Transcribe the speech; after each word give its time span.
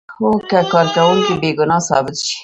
هو 0.15 0.29
که 0.49 0.59
کارکوونکی 0.73 1.33
بې 1.41 1.51
ګناه 1.59 1.81
ثابت 1.89 2.15
شي. 2.27 2.35